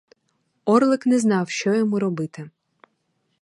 Орлик 0.65 1.03
не 1.05 1.19
знав, 1.19 1.49
що 1.49 1.73
йому 1.75 1.99
робити. 1.99 2.49